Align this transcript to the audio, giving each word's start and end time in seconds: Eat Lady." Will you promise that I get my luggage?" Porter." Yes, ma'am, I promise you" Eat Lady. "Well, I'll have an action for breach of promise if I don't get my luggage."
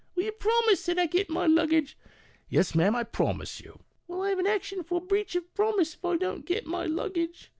Eat 0.03 0.03
Lady." 0.03 0.13
Will 0.17 0.23
you 0.23 0.31
promise 0.39 0.85
that 0.87 0.97
I 0.97 1.05
get 1.05 1.29
my 1.29 1.45
luggage?" 1.45 1.95
Porter." 1.95 2.11
Yes, 2.57 2.73
ma'am, 2.73 2.95
I 2.95 3.03
promise 3.03 3.61
you" 3.61 3.73
Eat 3.75 3.75
Lady. 3.77 3.83
"Well, 4.07 4.21
I'll 4.23 4.29
have 4.29 4.39
an 4.39 4.47
action 4.47 4.81
for 4.83 4.99
breach 4.99 5.35
of 5.35 5.53
promise 5.53 5.93
if 5.93 6.03
I 6.03 6.17
don't 6.17 6.43
get 6.43 6.65
my 6.65 6.87
luggage." 6.87 7.49